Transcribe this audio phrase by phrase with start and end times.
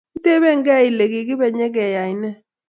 [0.17, 2.31] Itebekei Ile kikibe nyikeyai ne